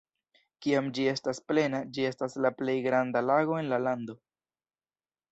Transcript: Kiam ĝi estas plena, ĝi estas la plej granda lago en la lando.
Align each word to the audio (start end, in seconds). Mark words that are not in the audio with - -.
Kiam 0.65 0.85
ĝi 0.99 1.03
estas 1.09 1.41
plena, 1.51 1.81
ĝi 1.97 2.07
estas 2.09 2.37
la 2.45 2.51
plej 2.61 2.75
granda 2.85 3.23
lago 3.27 3.59
en 3.61 3.69
la 3.75 3.79
lando. 3.89 4.17